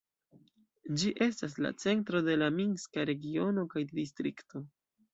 [1.01, 4.69] Ĝi estas la centro de la minska regiono kaj de distrikto.